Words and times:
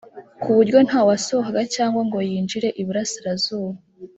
ku 0.41 0.49
buryo 0.57 0.77
nta 0.87 0.99
wasohokaga 1.07 1.61
cyangwa 1.75 2.01
ngo 2.07 2.17
yinjire 2.29 2.67
iburasirazuba 2.81 3.77